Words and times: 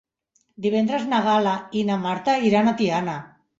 Divendres 0.65 1.05
na 1.11 1.19
Gal·la 1.27 1.53
i 1.81 1.85
na 1.91 1.99
Marta 2.07 2.37
iran 2.51 2.73
a 2.73 2.77
Tiana. 2.83 3.23